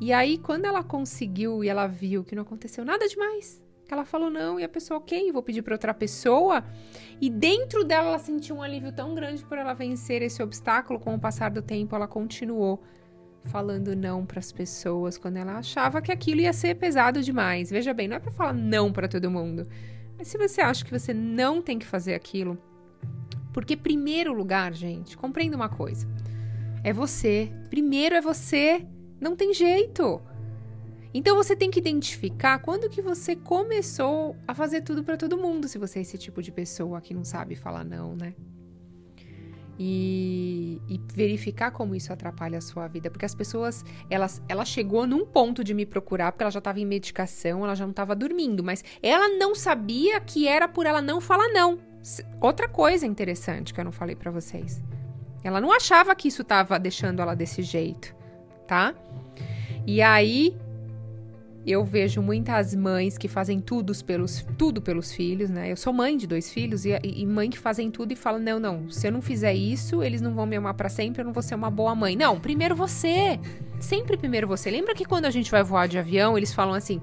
E 0.00 0.12
aí, 0.12 0.38
quando 0.38 0.64
ela 0.64 0.82
conseguiu 0.82 1.62
e 1.62 1.68
ela 1.68 1.86
viu 1.86 2.24
que 2.24 2.34
não 2.34 2.42
aconteceu 2.42 2.84
nada 2.84 3.06
demais, 3.06 3.62
que 3.86 3.92
ela 3.92 4.04
falou 4.04 4.30
não, 4.30 4.58
e 4.58 4.64
a 4.64 4.68
pessoa, 4.68 4.98
ok, 4.98 5.30
vou 5.30 5.42
pedir 5.42 5.62
para 5.62 5.74
outra 5.74 5.92
pessoa. 5.92 6.64
E 7.20 7.28
dentro 7.28 7.84
dela, 7.84 8.08
ela 8.08 8.18
sentiu 8.18 8.56
um 8.56 8.62
alívio 8.62 8.92
tão 8.92 9.14
grande 9.14 9.44
por 9.44 9.58
ela 9.58 9.74
vencer 9.74 10.22
esse 10.22 10.42
obstáculo. 10.42 10.98
Com 10.98 11.14
o 11.14 11.20
passar 11.20 11.50
do 11.50 11.60
tempo, 11.60 11.94
ela 11.94 12.08
continuou 12.08 12.82
falando 13.44 13.96
não 13.96 14.24
para 14.24 14.38
as 14.38 14.52
pessoas 14.52 15.18
quando 15.18 15.36
ela 15.36 15.58
achava 15.58 16.00
que 16.00 16.12
aquilo 16.12 16.40
ia 16.40 16.52
ser 16.52 16.76
pesado 16.76 17.22
demais. 17.22 17.70
Veja 17.70 17.92
bem, 17.92 18.08
não 18.08 18.16
é 18.16 18.20
para 18.20 18.30
falar 18.30 18.52
não 18.54 18.92
para 18.92 19.08
todo 19.08 19.30
mundo. 19.30 19.66
Mas 20.16 20.28
se 20.28 20.38
você 20.38 20.60
acha 20.60 20.84
que 20.84 20.90
você 20.90 21.12
não 21.12 21.60
tem 21.60 21.78
que 21.78 21.86
fazer 21.86 22.14
aquilo, 22.14 22.58
porque 23.52 23.76
primeiro 23.76 24.32
lugar, 24.32 24.72
gente, 24.72 25.16
compreenda 25.16 25.56
uma 25.56 25.68
coisa. 25.68 26.06
É 26.84 26.92
você. 26.92 27.52
Primeiro 27.68 28.14
é 28.14 28.20
você. 28.20 28.86
Não 29.20 29.36
tem 29.36 29.52
jeito. 29.52 30.20
Então 31.12 31.36
você 31.36 31.56
tem 31.56 31.70
que 31.70 31.80
identificar 31.80 32.60
quando 32.60 32.88
que 32.88 33.02
você 33.02 33.34
começou 33.36 34.36
a 34.46 34.54
fazer 34.54 34.82
tudo 34.82 35.02
para 35.02 35.16
todo 35.16 35.36
mundo, 35.36 35.68
se 35.68 35.76
você 35.76 35.98
é 35.98 36.02
esse 36.02 36.16
tipo 36.16 36.40
de 36.40 36.52
pessoa 36.52 37.00
que 37.00 37.12
não 37.12 37.24
sabe 37.24 37.56
falar 37.56 37.84
não, 37.84 38.14
né? 38.14 38.34
e, 39.82 40.78
e, 40.86 41.00
verificar 41.14 41.70
como 41.70 41.94
isso 41.94 42.12
atrapalha 42.12 42.58
a 42.58 42.60
sua 42.60 42.86
vida. 42.86 43.10
Porque 43.10 43.24
as 43.24 43.34
pessoas, 43.34 43.82
elas, 44.10 44.42
ela 44.46 44.62
chegou 44.62 45.06
num 45.06 45.24
ponto 45.24 45.64
de 45.64 45.72
me 45.72 45.86
procurar, 45.86 46.32
porque 46.32 46.44
ela 46.44 46.50
já 46.50 46.58
estava 46.58 46.78
em 46.78 46.84
medicação, 46.84 47.64
ela 47.64 47.74
já 47.74 47.86
não 47.86 47.92
estava 47.92 48.14
dormindo, 48.14 48.62
mas 48.62 48.84
ela 49.02 49.38
não 49.38 49.54
sabia 49.54 50.20
que 50.20 50.46
era 50.46 50.68
por 50.68 50.84
ela 50.84 51.00
não 51.00 51.18
falar 51.18 51.48
não. 51.48 51.78
Outra 52.42 52.68
coisa 52.68 53.06
interessante 53.06 53.72
que 53.72 53.80
eu 53.80 53.84
não 53.84 53.90
falei 53.90 54.14
para 54.14 54.30
vocês. 54.30 54.82
Ela 55.42 55.62
não 55.62 55.72
achava 55.72 56.14
que 56.14 56.28
isso 56.28 56.42
estava 56.42 56.78
deixando 56.78 57.22
ela 57.22 57.34
desse 57.34 57.62
jeito, 57.62 58.14
tá? 58.70 58.94
E 59.84 60.00
aí 60.00 60.54
eu 61.66 61.84
vejo 61.84 62.22
muitas 62.22 62.72
mães 62.72 63.18
que 63.18 63.26
fazem 63.26 63.58
tudo 63.58 63.92
pelos, 64.04 64.46
tudo 64.56 64.80
pelos 64.80 65.12
filhos, 65.12 65.50
né? 65.50 65.72
Eu 65.72 65.76
sou 65.76 65.92
mãe 65.92 66.16
de 66.16 66.24
dois 66.24 66.52
filhos 66.52 66.84
e, 66.84 66.96
e 67.02 67.26
mãe 67.26 67.50
que 67.50 67.58
fazem 67.58 67.90
tudo 67.90 68.12
e 68.12 68.16
falam: 68.16 68.40
não, 68.40 68.60
não, 68.60 68.88
se 68.88 69.08
eu 69.08 69.12
não 69.12 69.20
fizer 69.20 69.52
isso, 69.54 70.04
eles 70.04 70.20
não 70.20 70.32
vão 70.34 70.46
me 70.46 70.54
amar 70.54 70.74
para 70.74 70.88
sempre, 70.88 71.20
eu 71.20 71.24
não 71.24 71.32
vou 71.32 71.42
ser 71.42 71.56
uma 71.56 71.68
boa 71.68 71.96
mãe. 71.96 72.14
Não, 72.14 72.38
primeiro 72.38 72.76
você. 72.76 73.40
Sempre 73.80 74.16
primeiro 74.16 74.46
você. 74.46 74.70
Lembra 74.70 74.94
que 74.94 75.04
quando 75.04 75.24
a 75.24 75.30
gente 75.30 75.50
vai 75.50 75.64
voar 75.64 75.88
de 75.88 75.98
avião, 75.98 76.38
eles 76.38 76.54
falam 76.54 76.74
assim: 76.74 77.00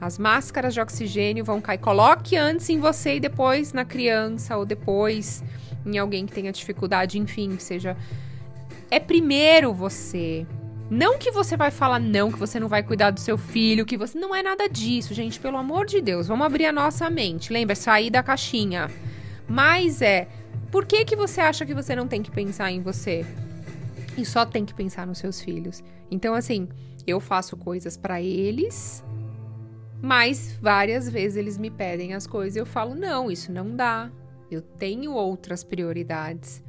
as 0.00 0.18
máscaras 0.18 0.72
de 0.72 0.80
oxigênio 0.80 1.44
vão 1.44 1.60
cair. 1.60 1.78
Coloque 1.78 2.36
antes 2.36 2.70
em 2.70 2.80
você 2.80 3.16
e 3.16 3.20
depois 3.20 3.74
na 3.74 3.84
criança, 3.84 4.56
ou 4.56 4.64
depois 4.64 5.44
em 5.84 5.98
alguém 5.98 6.24
que 6.24 6.32
tenha 6.32 6.50
dificuldade, 6.50 7.18
enfim, 7.18 7.58
seja. 7.58 7.94
É 8.90 8.98
primeiro 8.98 9.74
você. 9.74 10.46
Não 10.90 11.16
que 11.16 11.30
você 11.30 11.56
vai 11.56 11.70
falar 11.70 12.00
não, 12.00 12.32
que 12.32 12.38
você 12.38 12.58
não 12.58 12.66
vai 12.66 12.82
cuidar 12.82 13.12
do 13.12 13.20
seu 13.20 13.38
filho, 13.38 13.86
que 13.86 13.96
você. 13.96 14.18
Não 14.18 14.34
é 14.34 14.42
nada 14.42 14.68
disso, 14.68 15.14
gente, 15.14 15.38
pelo 15.38 15.56
amor 15.56 15.86
de 15.86 16.00
Deus. 16.00 16.26
Vamos 16.26 16.44
abrir 16.44 16.66
a 16.66 16.72
nossa 16.72 17.08
mente. 17.08 17.52
Lembra, 17.52 17.76
sair 17.76 18.10
da 18.10 18.24
caixinha. 18.24 18.90
Mas 19.48 20.02
é. 20.02 20.26
Por 20.72 20.84
que, 20.84 21.04
que 21.04 21.14
você 21.14 21.40
acha 21.40 21.64
que 21.64 21.74
você 21.74 21.94
não 21.94 22.08
tem 22.08 22.22
que 22.22 22.30
pensar 22.30 22.72
em 22.72 22.82
você? 22.82 23.24
E 24.18 24.24
só 24.24 24.44
tem 24.44 24.64
que 24.64 24.74
pensar 24.74 25.06
nos 25.06 25.18
seus 25.18 25.40
filhos. 25.40 25.82
Então, 26.10 26.34
assim, 26.34 26.68
eu 27.06 27.20
faço 27.20 27.56
coisas 27.56 27.96
para 27.96 28.20
eles, 28.20 29.04
mas 30.02 30.56
várias 30.60 31.08
vezes 31.08 31.36
eles 31.36 31.56
me 31.56 31.70
pedem 31.70 32.14
as 32.14 32.26
coisas 32.26 32.56
e 32.56 32.58
eu 32.58 32.66
falo: 32.66 32.96
não, 32.96 33.30
isso 33.30 33.52
não 33.52 33.76
dá. 33.76 34.10
Eu 34.50 34.60
tenho 34.60 35.12
outras 35.12 35.62
prioridades 35.62 36.60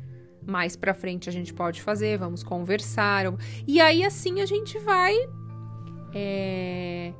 mais 0.45 0.75
para 0.75 0.93
frente 0.93 1.29
a 1.29 1.31
gente 1.31 1.53
pode 1.53 1.81
fazer, 1.81 2.17
vamos 2.17 2.43
conversar. 2.43 3.25
E 3.67 3.79
aí 3.79 4.03
assim 4.03 4.41
a 4.41 4.45
gente 4.45 4.77
vai 4.79 5.15
é, 6.13 7.13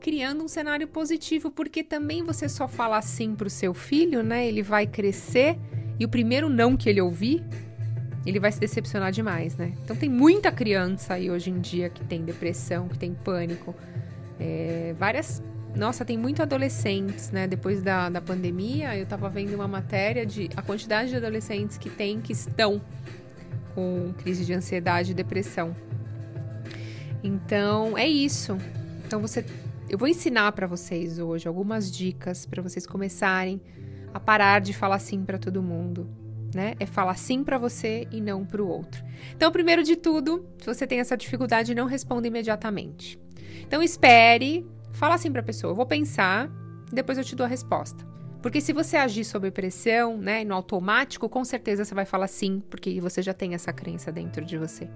criando 0.00 0.44
um 0.44 0.48
cenário 0.48 0.88
positivo, 0.88 1.50
porque 1.50 1.84
também 1.84 2.22
você 2.22 2.48
só 2.48 2.66
fala 2.66 2.96
assim 2.98 3.34
pro 3.34 3.48
seu 3.48 3.72
filho, 3.72 4.22
né? 4.22 4.46
Ele 4.46 4.62
vai 4.62 4.86
crescer 4.86 5.58
e 5.98 6.04
o 6.04 6.08
primeiro 6.08 6.48
não 6.48 6.76
que 6.76 6.88
ele 6.88 7.00
ouvir, 7.00 7.44
ele 8.26 8.40
vai 8.40 8.50
se 8.50 8.60
decepcionar 8.60 9.12
demais, 9.12 9.56
né? 9.56 9.74
Então 9.84 9.94
tem 9.94 10.08
muita 10.08 10.50
criança 10.50 11.14
aí 11.14 11.30
hoje 11.30 11.50
em 11.50 11.60
dia 11.60 11.88
que 11.88 12.04
tem 12.04 12.24
depressão, 12.24 12.88
que 12.88 12.98
tem 12.98 13.14
pânico. 13.14 13.74
É, 14.40 14.94
várias 14.98 15.42
nossa, 15.74 16.04
tem 16.04 16.18
muito 16.18 16.42
adolescentes, 16.42 17.30
né? 17.30 17.46
Depois 17.46 17.82
da, 17.82 18.08
da 18.08 18.20
pandemia, 18.20 18.96
eu 18.96 19.06
tava 19.06 19.28
vendo 19.28 19.54
uma 19.54 19.68
matéria 19.68 20.26
de 20.26 20.50
a 20.56 20.62
quantidade 20.62 21.10
de 21.10 21.16
adolescentes 21.16 21.78
que 21.78 21.88
tem 21.88 22.20
que 22.20 22.32
estão 22.32 22.80
com 23.74 24.12
crise 24.18 24.44
de 24.44 24.52
ansiedade 24.52 25.12
e 25.12 25.14
depressão. 25.14 25.74
Então, 27.24 27.96
é 27.96 28.06
isso. 28.06 28.58
Então 29.06 29.20
você 29.20 29.44
eu 29.88 29.98
vou 29.98 30.08
ensinar 30.08 30.50
para 30.52 30.66
vocês 30.66 31.18
hoje 31.18 31.46
algumas 31.46 31.90
dicas 31.92 32.46
para 32.46 32.62
vocês 32.62 32.86
começarem 32.86 33.60
a 34.14 34.18
parar 34.18 34.60
de 34.60 34.72
falar 34.72 34.98
sim 34.98 35.22
para 35.22 35.38
todo 35.38 35.62
mundo, 35.62 36.08
né? 36.54 36.74
É 36.80 36.86
falar 36.86 37.16
sim 37.16 37.44
para 37.44 37.58
você 37.58 38.08
e 38.10 38.20
não 38.20 38.44
para 38.44 38.62
o 38.62 38.66
outro. 38.66 39.04
Então, 39.36 39.52
primeiro 39.52 39.82
de 39.82 39.96
tudo, 39.96 40.46
se 40.58 40.66
você 40.66 40.86
tem 40.86 41.00
essa 41.00 41.14
dificuldade, 41.16 41.74
não 41.74 41.86
responda 41.86 42.26
imediatamente. 42.26 43.18
Então, 43.66 43.82
espere 43.82 44.66
Fala 44.92 45.14
assim 45.14 45.30
para 45.30 45.40
a 45.40 45.44
pessoa: 45.44 45.70
eu 45.70 45.74
vou 45.74 45.86
pensar, 45.86 46.50
depois 46.92 47.18
eu 47.18 47.24
te 47.24 47.34
dou 47.34 47.44
a 47.44 47.48
resposta. 47.48 48.06
Porque 48.40 48.60
se 48.60 48.72
você 48.72 48.96
agir 48.96 49.24
sob 49.24 49.50
pressão, 49.52 50.18
né, 50.18 50.42
no 50.42 50.54
automático, 50.54 51.28
com 51.28 51.44
certeza 51.44 51.84
você 51.84 51.94
vai 51.94 52.04
falar 52.04 52.26
sim, 52.26 52.60
porque 52.68 53.00
você 53.00 53.22
já 53.22 53.32
tem 53.32 53.54
essa 53.54 53.72
crença 53.72 54.10
dentro 54.10 54.44
de 54.44 54.58
você. 54.58 54.90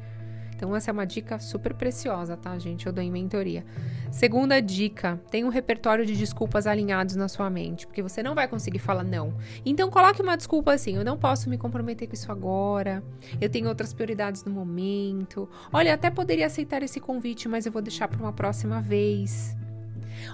Então, 0.57 0.75
essa 0.75 0.91
é 0.91 0.93
uma 0.93 1.07
dica 1.07 1.39
super 1.39 1.75
preciosa, 1.75 2.35
tá, 2.35 2.59
gente? 2.59 2.87
Eu 2.87 2.93
dou 2.93 3.05
em 3.05 3.11
mentoria. 3.11 3.63
Segunda 4.11 4.59
dica: 4.61 5.21
tem 5.31 5.45
um 5.45 5.51
repertório 5.51 6.05
de 6.07 6.17
desculpas 6.17 6.67
alinhados 6.67 7.15
na 7.15 7.29
sua 7.29 7.51
mente, 7.51 7.87
porque 7.87 8.03
você 8.03 8.23
não 8.23 8.35
vai 8.35 8.49
conseguir 8.49 8.79
falar 8.79 9.05
não. 9.05 9.37
Então, 9.67 9.91
coloque 9.91 10.23
uma 10.23 10.35
desculpa 10.35 10.73
assim: 10.73 10.97
eu 10.97 11.05
não 11.05 11.19
posso 11.19 11.51
me 11.51 11.59
comprometer 11.59 12.09
com 12.09 12.15
isso 12.15 12.33
agora, 12.33 13.05
eu 13.39 13.51
tenho 13.51 13.69
outras 13.69 13.93
prioridades 13.93 14.45
no 14.45 14.51
momento. 14.51 15.47
Olha, 15.71 15.93
até 15.93 16.11
poderia 16.11 16.47
aceitar 16.47 16.83
esse 16.83 17.01
convite, 17.01 17.49
mas 17.49 17.67
eu 17.67 17.71
vou 17.71 17.83
deixar 17.83 18.09
para 18.09 18.19
uma 18.19 18.33
próxima 18.33 18.81
vez. 18.81 19.55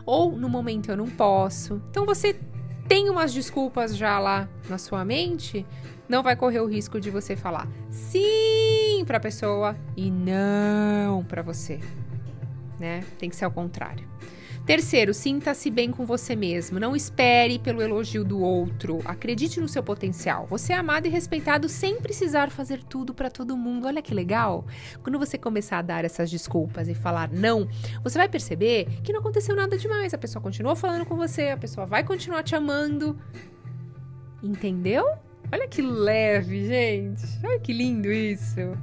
Ou 0.05 0.33
no 0.33 0.49
momento 0.49 0.91
eu 0.91 0.97
não 0.97 1.09
posso. 1.09 1.83
Então 1.91 2.05
você 2.05 2.39
tem 2.89 3.09
umas 3.09 3.33
desculpas 3.33 3.97
já 3.97 4.19
lá 4.19 4.49
na 4.69 4.79
sua 4.79 5.05
mente, 5.05 5.65
não 6.09 6.23
vai 6.23 6.37
correr 6.37 6.61
o 6.61 6.67
risco 6.67 7.01
de 7.01 7.11
você 7.11 7.37
falar 7.37 7.69
sim 7.91 9.03
para 9.07 9.17
a 9.17 9.21
pessoa 9.21 9.77
e 9.97 10.11
não 10.11 11.25
para 11.25 11.43
você, 11.43 11.81
né? 12.79 13.03
Tem 13.19 13.31
que 13.31 13.37
ser 13.37 13.45
ao 13.45 13.51
contrário. 13.51 14.07
Terceiro, 14.65 15.13
sinta-se 15.13 15.69
bem 15.71 15.91
com 15.91 16.07
você 16.07 16.37
mesmo. 16.37 16.79
Não 16.79 16.95
espere 16.95 17.59
pelo 17.59 17.83
elogio 17.83 18.25
do 18.25 18.41
outro. 18.41 19.01
Acredite 19.05 19.61
no 19.61 19.69
seu 19.69 19.83
potencial. 19.83 20.47
Você 20.47 20.73
é 20.73 20.77
amado 20.77 21.07
e 21.07 21.11
respeitado 21.11 21.69
sem 21.69 22.01
precisar 22.01 22.49
fazer 22.49 22.81
tudo 22.85 23.13
para 23.13 23.29
todo 23.29 23.57
mundo. 23.57 23.89
Olha 23.89 24.01
que 24.01 24.15
legal. 24.15 24.65
Quando 25.03 25.19
você 25.19 25.37
começar 25.37 25.79
a 25.79 25.83
dar 25.83 26.05
essas 26.05 26.31
desculpas 26.31 26.87
e 26.87 26.95
falar 26.95 27.29
não, 27.33 27.69
você 28.05 28.17
vai 28.17 28.29
perceber 28.29 28.87
que 29.03 29.13
não 29.13 29.19
aconteceu 29.19 29.57
nada 29.57 29.77
demais. 29.77 30.15
A 30.15 30.19
pessoa 30.19 30.41
continua 30.41 30.77
falando 30.77 31.07
com 31.07 31.17
você, 31.17 31.49
a 31.49 31.57
pessoa 31.57 31.85
vai 31.85 32.05
continuar 32.05 32.45
te 32.45 32.55
amando. 32.55 33.19
Entendeu? 34.41 35.05
Olha 35.51 35.67
que 35.67 35.83
leve, 35.83 36.69
gente. 36.69 37.25
Olha 37.45 37.59
que 37.59 37.73
lindo 37.73 38.13
isso. 38.13 38.79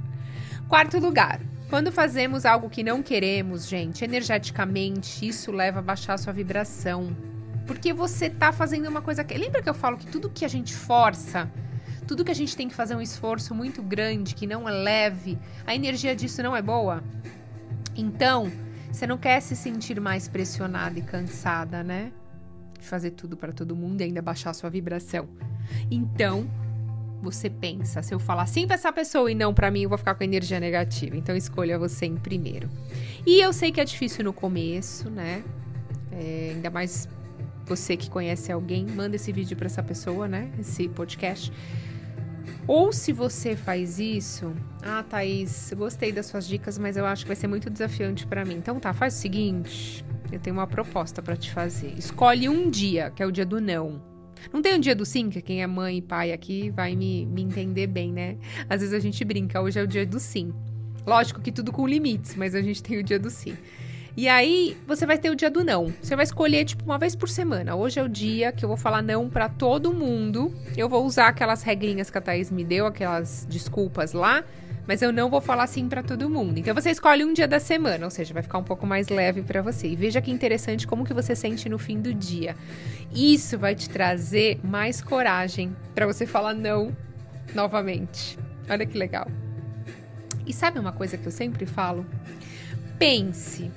Quarto 0.68 0.98
lugar, 0.98 1.40
quando 1.70 1.92
fazemos 1.92 2.44
algo 2.44 2.68
que 2.68 2.82
não 2.82 3.00
queremos, 3.00 3.68
gente, 3.68 4.04
energeticamente, 4.04 5.26
isso 5.26 5.52
leva 5.52 5.78
a 5.78 5.82
baixar 5.82 6.14
a 6.14 6.18
sua 6.18 6.32
vibração. 6.32 7.16
Porque 7.64 7.92
você 7.92 8.28
tá 8.28 8.52
fazendo 8.52 8.88
uma 8.88 9.00
coisa 9.00 9.22
que. 9.22 9.38
Lembra 9.38 9.62
que 9.62 9.68
eu 9.68 9.74
falo 9.74 9.96
que 9.96 10.06
tudo 10.06 10.28
que 10.28 10.44
a 10.44 10.48
gente 10.48 10.74
força, 10.74 11.48
tudo 12.08 12.24
que 12.24 12.30
a 12.32 12.34
gente 12.34 12.56
tem 12.56 12.68
que 12.68 12.74
fazer 12.74 12.96
um 12.96 13.00
esforço 13.00 13.54
muito 13.54 13.80
grande, 13.82 14.34
que 14.34 14.48
não 14.48 14.68
é 14.68 14.72
leve, 14.72 15.38
a 15.64 15.72
energia 15.72 16.14
disso 16.16 16.42
não 16.42 16.56
é 16.56 16.60
boa? 16.60 17.04
Então, 17.96 18.50
você 18.90 19.06
não 19.06 19.16
quer 19.16 19.40
se 19.40 19.54
sentir 19.54 20.00
mais 20.00 20.26
pressionada 20.26 20.98
e 20.98 21.02
cansada, 21.02 21.84
né? 21.84 22.10
De 22.80 22.86
fazer 22.86 23.12
tudo 23.12 23.36
para 23.36 23.52
todo 23.52 23.76
mundo 23.76 24.00
e 24.00 24.04
ainda 24.04 24.20
baixar 24.20 24.50
a 24.50 24.54
sua 24.54 24.70
vibração. 24.70 25.28
Então, 25.88 26.50
você 27.22 27.50
pensa. 27.50 28.02
Se 28.02 28.14
eu 28.14 28.18
falar 28.18 28.46
sim 28.46 28.66
pra 28.66 28.74
essa 28.74 28.92
pessoa 28.92 29.30
e 29.30 29.34
não 29.34 29.52
para 29.52 29.70
mim, 29.70 29.82
eu 29.82 29.88
vou 29.88 29.98
ficar 29.98 30.14
com 30.14 30.24
energia 30.24 30.58
negativa. 30.58 31.16
Então 31.16 31.36
escolha 31.36 31.78
você 31.78 32.06
em 32.06 32.16
primeiro. 32.16 32.68
E 33.26 33.40
eu 33.40 33.52
sei 33.52 33.70
que 33.70 33.80
é 33.80 33.84
difícil 33.84 34.24
no 34.24 34.32
começo, 34.32 35.10
né? 35.10 35.42
É, 36.12 36.52
ainda 36.54 36.70
mais 36.70 37.08
você 37.66 37.96
que 37.96 38.10
conhece 38.10 38.50
alguém, 38.50 38.84
manda 38.84 39.16
esse 39.16 39.30
vídeo 39.30 39.56
para 39.56 39.66
essa 39.66 39.82
pessoa, 39.82 40.26
né? 40.26 40.50
Esse 40.58 40.88
podcast. 40.88 41.52
Ou 42.66 42.92
se 42.92 43.12
você 43.12 43.56
faz 43.56 43.98
isso, 43.98 44.52
ah, 44.82 45.02
Thaís, 45.02 45.72
gostei 45.76 46.12
das 46.12 46.26
suas 46.26 46.46
dicas, 46.46 46.78
mas 46.78 46.96
eu 46.96 47.06
acho 47.06 47.24
que 47.24 47.28
vai 47.28 47.36
ser 47.36 47.46
muito 47.46 47.70
desafiante 47.70 48.26
para 48.26 48.44
mim. 48.44 48.54
Então 48.54 48.78
tá, 48.78 48.92
faz 48.92 49.14
o 49.14 49.18
seguinte, 49.18 50.04
eu 50.30 50.38
tenho 50.38 50.54
uma 50.56 50.66
proposta 50.66 51.22
para 51.22 51.36
te 51.36 51.50
fazer. 51.50 51.94
Escolhe 51.96 52.48
um 52.48 52.70
dia, 52.70 53.10
que 53.10 53.22
é 53.22 53.26
o 53.26 53.32
dia 53.32 53.46
do 53.46 53.60
não. 53.60 54.09
Não 54.52 54.62
tem 54.62 54.74
um 54.74 54.80
dia 54.80 54.94
do 54.94 55.04
sim, 55.04 55.30
que 55.30 55.40
quem 55.40 55.62
é 55.62 55.66
mãe 55.66 55.98
e 55.98 56.02
pai 56.02 56.32
aqui 56.32 56.70
vai 56.70 56.96
me, 56.96 57.26
me 57.26 57.42
entender 57.42 57.86
bem, 57.86 58.12
né? 58.12 58.36
Às 58.68 58.80
vezes 58.80 58.94
a 58.94 58.98
gente 58.98 59.24
brinca, 59.24 59.60
hoje 59.60 59.78
é 59.78 59.82
o 59.82 59.86
dia 59.86 60.06
do 60.06 60.18
sim. 60.18 60.52
Lógico 61.06 61.40
que 61.40 61.50
tudo 61.50 61.72
com 61.72 61.86
limites, 61.86 62.34
mas 62.34 62.54
a 62.54 62.62
gente 62.62 62.82
tem 62.82 62.98
o 62.98 63.02
dia 63.02 63.18
do 63.18 63.30
sim. 63.30 63.56
E 64.16 64.28
aí, 64.28 64.76
você 64.86 65.06
vai 65.06 65.16
ter 65.16 65.30
o 65.30 65.36
dia 65.36 65.50
do 65.50 65.64
não. 65.64 65.92
Você 66.02 66.16
vai 66.16 66.24
escolher, 66.24 66.64
tipo, 66.64 66.84
uma 66.84 66.98
vez 66.98 67.14
por 67.14 67.28
semana. 67.28 67.76
Hoje 67.76 68.00
é 68.00 68.02
o 68.02 68.08
dia 68.08 68.52
que 68.52 68.64
eu 68.64 68.68
vou 68.68 68.76
falar 68.76 69.02
não 69.02 69.30
para 69.30 69.48
todo 69.48 69.94
mundo. 69.94 70.52
Eu 70.76 70.88
vou 70.88 71.06
usar 71.06 71.28
aquelas 71.28 71.62
regrinhas 71.62 72.10
que 72.10 72.18
a 72.18 72.20
Thaís 72.20 72.50
me 72.50 72.64
deu, 72.64 72.86
aquelas 72.86 73.46
desculpas 73.48 74.12
lá 74.12 74.44
mas 74.86 75.02
eu 75.02 75.12
não 75.12 75.30
vou 75.30 75.40
falar 75.40 75.64
assim 75.64 75.88
para 75.88 76.02
todo 76.02 76.28
mundo. 76.28 76.58
Então 76.58 76.74
você 76.74 76.90
escolhe 76.90 77.24
um 77.24 77.32
dia 77.32 77.46
da 77.46 77.60
semana, 77.60 78.04
ou 78.04 78.10
seja, 78.10 78.34
vai 78.34 78.42
ficar 78.42 78.58
um 78.58 78.64
pouco 78.64 78.86
mais 78.86 79.08
leve 79.08 79.42
para 79.42 79.62
você. 79.62 79.88
E 79.88 79.96
veja 79.96 80.20
que 80.20 80.30
interessante 80.30 80.86
como 80.86 81.04
que 81.04 81.14
você 81.14 81.34
sente 81.34 81.68
no 81.68 81.78
fim 81.78 82.00
do 82.00 82.12
dia. 82.12 82.56
Isso 83.12 83.58
vai 83.58 83.74
te 83.74 83.88
trazer 83.88 84.60
mais 84.62 85.00
coragem 85.00 85.74
para 85.94 86.06
você 86.06 86.26
falar 86.26 86.54
não 86.54 86.96
novamente. 87.54 88.38
Olha 88.68 88.86
que 88.86 88.96
legal. 88.96 89.26
E 90.46 90.52
sabe 90.52 90.78
uma 90.78 90.92
coisa 90.92 91.16
que 91.16 91.26
eu 91.26 91.32
sempre 91.32 91.66
falo? 91.66 92.04
Pense 92.98 93.70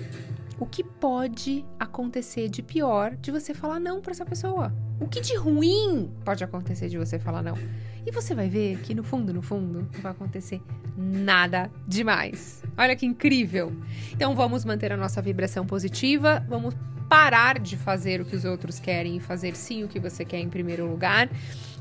o 0.60 0.66
que 0.66 0.84
pode 0.84 1.66
acontecer 1.80 2.48
de 2.48 2.62
pior 2.62 3.16
de 3.16 3.32
você 3.32 3.54
falar 3.54 3.80
não 3.80 4.02
para 4.02 4.12
essa 4.12 4.26
pessoa? 4.26 4.74
O 5.00 5.08
que 5.08 5.20
de 5.20 5.36
ruim 5.36 6.12
pode 6.24 6.44
acontecer 6.44 6.88
de 6.90 6.98
você 6.98 7.20
falar 7.20 7.42
não? 7.42 7.58
E 8.06 8.12
você 8.12 8.36
vai 8.36 8.50
ver 8.50 8.80
que 8.80 8.94
no 8.94 9.04
fundo, 9.04 9.34
no 9.34 9.42
fundo, 9.42 9.88
não 9.94 10.02
vai 10.02 10.12
acontecer 10.12 10.62
nada 10.98 11.72
demais. 11.88 12.62
Olha 12.78 12.96
que 12.96 13.06
incrível! 13.06 13.74
Então 14.12 14.36
vamos 14.36 14.66
manter 14.66 14.92
a 14.92 14.98
nossa 14.98 15.22
vibração 15.22 15.66
positiva, 15.66 16.46
vamos 16.48 16.76
parar 17.08 17.60
de 17.60 17.78
fazer 17.78 18.20
o 18.22 18.26
que 18.26 18.36
os 18.36 18.44
outros 18.44 18.80
querem 18.80 19.18
e 19.18 19.20
fazer 19.20 19.56
sim 19.56 19.84
o 19.84 19.88
que 19.88 20.00
você 20.00 20.26
quer 20.26 20.40
em 20.40 20.50
primeiro 20.50 20.90
lugar. 20.90 21.30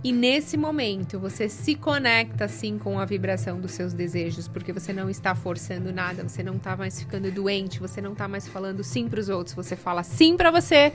E 0.05 0.13
nesse 0.13 0.57
momento 0.57 1.19
você 1.19 1.49
se 1.49 1.75
conecta 1.75 2.47
sim 2.49 2.79
com 2.79 2.99
a 2.99 3.05
vibração 3.05 3.61
dos 3.61 3.73
seus 3.73 3.93
desejos, 3.93 4.47
porque 4.47 4.73
você 4.73 4.93
não 4.93 5.09
está 5.09 5.35
forçando 5.35 5.93
nada, 5.93 6.23
você 6.29 6.43
não 6.43 6.57
está 6.57 6.77
mais 6.77 7.01
ficando 7.01 7.31
doente, 7.31 7.81
você 7.81 8.01
não 8.01 8.13
está 8.13 8.29
mais 8.29 8.47
falando 8.47 8.85
sim 8.85 9.09
para 9.09 9.21
os 9.21 9.29
outros, 9.29 9.55
você 9.55 9.75
fala 9.75 10.03
sim 10.03 10.37
para 10.37 10.51
você 10.51 10.93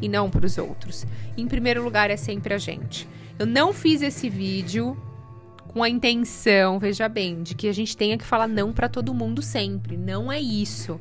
e 0.00 0.08
não 0.08 0.30
para 0.30 0.46
os 0.46 0.56
outros. 0.56 1.04
Em 1.36 1.46
primeiro 1.46 1.82
lugar 1.82 2.10
é 2.10 2.16
sempre 2.16 2.54
a 2.54 2.58
gente. 2.58 3.08
Eu 3.38 3.46
não 3.46 3.72
fiz 3.72 4.00
esse 4.00 4.28
vídeo 4.28 4.96
com 5.68 5.82
a 5.82 5.88
intenção, 5.88 6.78
veja 6.78 7.08
bem, 7.08 7.42
de 7.42 7.54
que 7.54 7.66
a 7.66 7.72
gente 7.72 7.96
tenha 7.96 8.16
que 8.16 8.24
falar 8.24 8.46
não 8.46 8.72
para 8.72 8.88
todo 8.88 9.12
mundo 9.12 9.42
sempre. 9.42 9.96
Não 9.96 10.30
é 10.30 10.40
isso. 10.40 11.00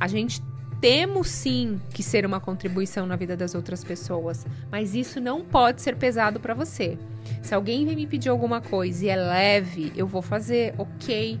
A 0.00 0.08
gente 0.08 0.42
temos 0.80 1.28
sim 1.28 1.80
que 1.94 2.02
ser 2.02 2.26
uma 2.26 2.40
contribuição 2.40 3.06
na 3.06 3.14
vida 3.14 3.36
das 3.36 3.54
outras 3.54 3.84
pessoas, 3.84 4.44
mas 4.68 4.96
isso 4.96 5.20
não 5.20 5.42
pode 5.42 5.80
ser 5.80 5.94
pesado 5.94 6.40
para 6.40 6.52
você. 6.52 6.98
Se 7.40 7.54
alguém 7.54 7.86
vem 7.86 7.94
me 7.94 8.06
pedir 8.08 8.28
alguma 8.28 8.60
coisa 8.60 9.04
e 9.04 9.08
é 9.08 9.14
leve, 9.14 9.92
eu 9.94 10.08
vou 10.08 10.20
fazer, 10.20 10.74
ok. 10.76 11.38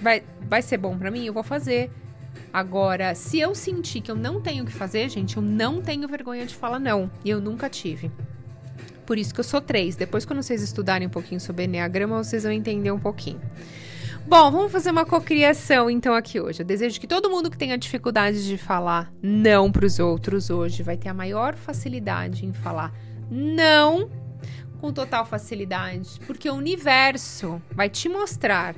Vai, 0.00 0.22
vai 0.48 0.62
ser 0.62 0.78
bom 0.78 0.96
para 0.96 1.10
mim, 1.10 1.26
eu 1.26 1.34
vou 1.34 1.42
fazer. 1.42 1.90
Agora, 2.50 3.14
se 3.14 3.38
eu 3.38 3.54
sentir 3.54 4.00
que 4.00 4.10
eu 4.10 4.16
não 4.16 4.40
tenho 4.40 4.64
o 4.64 4.66
que 4.66 4.72
fazer, 4.72 5.10
gente, 5.10 5.36
eu 5.36 5.42
não 5.42 5.82
tenho 5.82 6.08
vergonha 6.08 6.46
de 6.46 6.54
falar 6.54 6.78
não. 6.78 7.10
E 7.22 7.28
eu 7.28 7.38
nunca 7.38 7.68
tive. 7.68 8.10
Por 9.06 9.16
isso 9.16 9.32
que 9.32 9.40
eu 9.40 9.44
sou 9.44 9.60
três. 9.60 9.96
Depois, 9.96 10.24
quando 10.24 10.42
vocês 10.42 10.62
estudarem 10.62 11.06
um 11.06 11.10
pouquinho 11.10 11.40
sobre 11.40 11.64
Enneagrama, 11.64 12.22
vocês 12.22 12.42
vão 12.42 12.52
entender 12.52 12.90
um 12.90 12.98
pouquinho. 12.98 13.40
Bom, 14.26 14.50
vamos 14.50 14.72
fazer 14.72 14.90
uma 14.90 15.06
cocriação 15.06 15.88
então 15.88 16.12
aqui 16.12 16.40
hoje. 16.40 16.60
Eu 16.60 16.66
desejo 16.66 17.00
que 17.00 17.06
todo 17.06 17.30
mundo 17.30 17.48
que 17.48 17.56
tenha 17.56 17.78
dificuldade 17.78 18.44
de 18.44 18.58
falar 18.58 19.12
não 19.22 19.70
para 19.70 19.86
os 19.86 20.00
outros 20.00 20.50
hoje 20.50 20.82
vai 20.82 20.96
ter 20.96 21.08
a 21.08 21.14
maior 21.14 21.54
facilidade 21.54 22.44
em 22.44 22.52
falar 22.52 22.92
não 23.30 24.10
com 24.80 24.92
total 24.92 25.24
facilidade, 25.24 26.18
porque 26.26 26.50
o 26.50 26.54
universo 26.54 27.62
vai 27.72 27.88
te 27.88 28.08
mostrar 28.08 28.74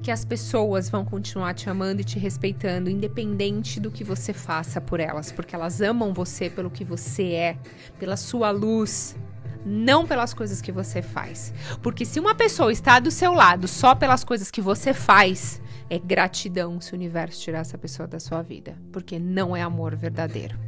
que 0.00 0.10
as 0.10 0.24
pessoas 0.24 0.88
vão 0.88 1.04
continuar 1.04 1.54
te 1.54 1.68
amando 1.68 2.02
e 2.02 2.04
te 2.04 2.18
respeitando, 2.18 2.90
independente 2.90 3.80
do 3.80 3.90
que 3.90 4.04
você 4.04 4.32
faça 4.32 4.80
por 4.80 5.00
elas, 5.00 5.32
porque 5.32 5.54
elas 5.54 5.80
amam 5.80 6.12
você 6.12 6.50
pelo 6.50 6.70
que 6.70 6.84
você 6.84 7.32
é, 7.32 7.56
pela 7.98 8.16
sua 8.16 8.50
luz, 8.50 9.16
não 9.64 10.06
pelas 10.06 10.34
coisas 10.34 10.60
que 10.60 10.72
você 10.72 11.02
faz. 11.02 11.52
Porque 11.82 12.04
se 12.04 12.20
uma 12.20 12.34
pessoa 12.34 12.72
está 12.72 12.98
do 12.98 13.10
seu 13.10 13.32
lado 13.32 13.66
só 13.66 13.94
pelas 13.94 14.24
coisas 14.24 14.50
que 14.50 14.60
você 14.60 14.92
faz, 14.92 15.60
é 15.88 15.98
gratidão 15.98 16.80
se 16.80 16.92
o 16.92 16.96
universo 16.96 17.40
tirar 17.40 17.60
essa 17.60 17.78
pessoa 17.78 18.06
da 18.06 18.18
sua 18.18 18.42
vida, 18.42 18.76
porque 18.92 19.18
não 19.18 19.56
é 19.56 19.62
amor 19.62 19.94
verdadeiro. 19.94 20.63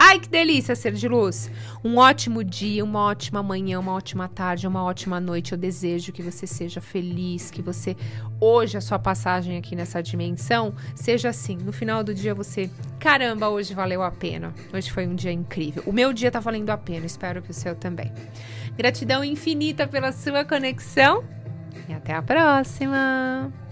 Ai, 0.00 0.20
que 0.20 0.28
delícia 0.28 0.76
ser 0.76 0.92
de 0.92 1.08
luz! 1.08 1.50
Um 1.82 1.96
ótimo 1.96 2.44
dia, 2.44 2.84
uma 2.84 3.00
ótima 3.00 3.42
manhã, 3.42 3.80
uma 3.80 3.92
ótima 3.92 4.28
tarde, 4.28 4.66
uma 4.66 4.84
ótima 4.84 5.18
noite. 5.18 5.52
Eu 5.52 5.58
desejo 5.58 6.12
que 6.12 6.22
você 6.22 6.46
seja 6.46 6.80
feliz, 6.80 7.50
que 7.50 7.60
você, 7.60 7.96
hoje, 8.40 8.78
a 8.78 8.80
sua 8.80 8.98
passagem 8.98 9.58
aqui 9.58 9.74
nessa 9.74 10.00
dimensão, 10.00 10.72
seja 10.94 11.30
assim. 11.30 11.56
No 11.56 11.72
final 11.72 12.04
do 12.04 12.14
dia, 12.14 12.32
você, 12.32 12.70
caramba, 13.00 13.48
hoje 13.48 13.74
valeu 13.74 14.02
a 14.02 14.10
pena. 14.10 14.54
Hoje 14.72 14.90
foi 14.90 15.06
um 15.06 15.16
dia 15.16 15.32
incrível. 15.32 15.82
O 15.84 15.92
meu 15.92 16.12
dia 16.12 16.30
tá 16.30 16.38
valendo 16.38 16.70
a 16.70 16.78
pena, 16.78 17.04
espero 17.04 17.42
que 17.42 17.50
o 17.50 17.54
seu 17.54 17.74
também. 17.74 18.12
Gratidão 18.76 19.24
infinita 19.24 19.86
pela 19.86 20.12
sua 20.12 20.44
conexão 20.44 21.24
e 21.88 21.92
até 21.92 22.14
a 22.14 22.22
próxima! 22.22 23.67